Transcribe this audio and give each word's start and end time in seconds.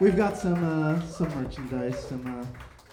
We've 0.00 0.16
got 0.16 0.36
some 0.36 0.64
uh, 0.64 1.00
some 1.06 1.28
merchandise. 1.40 1.96
Some 2.08 2.26
uh, 2.26 2.44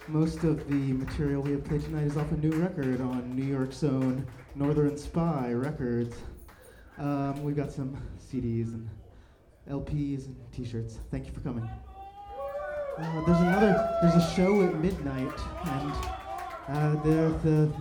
most 0.07 0.43
of 0.43 0.67
the 0.67 0.93
material 0.93 1.41
we 1.41 1.51
have 1.51 1.63
played 1.63 1.81
tonight 1.81 2.03
is 2.03 2.15
off 2.15 2.31
a 2.31 2.37
new 2.37 2.51
record 2.51 3.01
on 3.01 3.35
New 3.35 3.43
York's 3.43 3.83
own 3.83 4.27
Northern 4.53 4.95
Spy 4.95 5.51
Records. 5.51 6.15
Um, 6.99 7.41
we've 7.43 7.55
got 7.55 7.71
some 7.71 7.97
CDs 8.19 8.73
and 8.73 8.87
LPs 9.67 10.27
and 10.27 10.35
T-shirts. 10.51 10.99
Thank 11.09 11.25
you 11.25 11.31
for 11.31 11.39
coming. 11.39 11.67
Uh, 12.99 13.25
there's 13.25 13.39
another. 13.39 13.97
There's 14.03 14.23
a 14.23 14.35
show 14.35 14.61
at 14.61 14.75
midnight, 14.75 15.39
and 15.65 15.91
uh, 16.67 17.01
the 17.41 17.71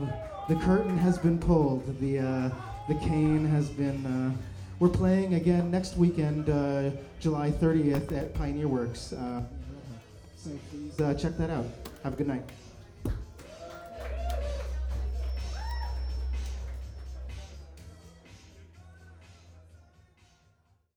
the 0.49 0.55
curtain 0.62 0.97
has 0.97 1.19
been 1.19 1.39
pulled. 1.39 2.00
The 2.00 2.21
uh, 2.21 2.50
the 2.89 2.95
cane 2.95 3.45
has 3.45 3.69
been. 3.69 4.39
We're 4.81 4.89
playing 4.89 5.35
again 5.35 5.71
next 5.71 5.99
weekend, 5.99 6.49
uh, 6.49 6.93
July 7.21 7.51
30th 7.51 8.13
at 8.13 8.33
Pioneer 8.33 8.67
Works. 8.67 9.13
Uh, 9.13 9.43
so 10.39 10.51
please 10.71 10.99
uh, 10.99 11.13
check 11.13 11.37
that 11.37 11.51
out. 11.51 11.67
Have 12.03 12.15
a 12.15 12.17
good 12.17 12.29
night. 12.29 12.43